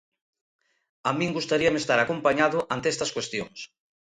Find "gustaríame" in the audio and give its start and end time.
1.37-1.79